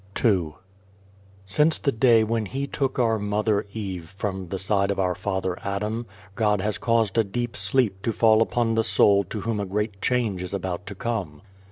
22 0.15 0.45
II 0.47 0.53
SINCE 1.45 1.77
the 1.77 1.91
day 1.91 2.23
when 2.23 2.47
He 2.47 2.65
took 2.65 2.97
our 2.97 3.19
mother 3.19 3.67
Eve 3.71 4.09
from 4.09 4.47
the 4.47 4.57
side 4.57 4.89
of 4.89 4.99
our 4.99 5.13
father 5.13 5.59
Adam, 5.63 6.07
God 6.33 6.59
has 6.59 6.79
caused 6.79 7.19
a 7.19 7.23
deep 7.23 7.55
sleep 7.55 8.01
to 8.01 8.11
fall 8.11 8.41
upon 8.41 8.73
the 8.73 8.83
soul 8.83 9.23
to 9.25 9.41
whom 9.41 9.59
a 9.59 9.65
great 9.67 10.01
change 10.01 10.41
is 10.41 10.55
about 10.55 10.87
to 10.87 10.95
come. 10.95 11.43